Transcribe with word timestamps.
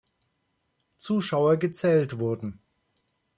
Zuschauer 0.97 1.57
gezählt 1.57 2.17
wurden. 2.17 2.59